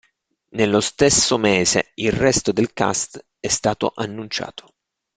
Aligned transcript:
Nello 0.55 0.79
stesso 0.79 1.37
mese, 1.37 1.91
il 1.93 2.11
resto 2.11 2.51
del 2.51 2.73
cast 2.73 3.23
è 3.39 3.47
stato 3.49 3.93
annunciato. 3.95 4.73